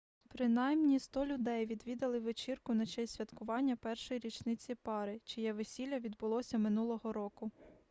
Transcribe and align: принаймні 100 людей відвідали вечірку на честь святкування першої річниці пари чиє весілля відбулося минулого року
принаймні 0.27 0.99
100 0.99 1.25
людей 1.25 1.65
відвідали 1.65 2.19
вечірку 2.19 2.73
на 2.73 2.85
честь 2.85 3.13
святкування 3.13 3.75
першої 3.75 4.19
річниці 4.19 4.75
пари 4.75 5.21
чиє 5.23 5.53
весілля 5.53 5.99
відбулося 5.99 6.57
минулого 6.57 7.13
року 7.13 7.51